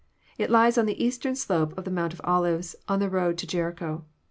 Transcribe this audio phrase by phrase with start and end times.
[0.39, 3.45] It lies on the eastern slope of the Mount of Olives, on the road to
[3.45, 4.03] Jericho.